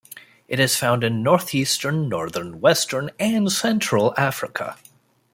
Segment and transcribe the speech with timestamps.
[0.47, 4.75] It is found in north-eastern, northern, western and central Africa.